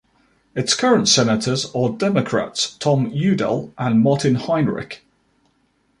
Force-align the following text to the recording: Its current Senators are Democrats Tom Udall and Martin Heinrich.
Its 0.55 0.73
current 0.73 1.07
Senators 1.07 1.67
are 1.75 1.91
Democrats 1.91 2.75
Tom 2.79 3.11
Udall 3.13 3.71
and 3.77 4.01
Martin 4.01 4.33
Heinrich. 4.33 5.05